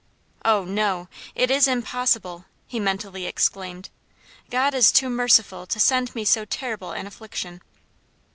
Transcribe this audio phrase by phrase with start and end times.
[0.43, 1.09] "Oh, no!
[1.35, 3.89] it is impossible!" he mentally exclaimed.
[4.49, 7.61] "God is too merciful to send me so terrible an affliction."